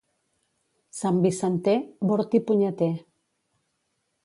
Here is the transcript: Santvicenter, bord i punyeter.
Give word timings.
Santvicenter, 0.99 1.77
bord 2.13 2.35
i 2.41 2.43
punyeter. 2.49 2.91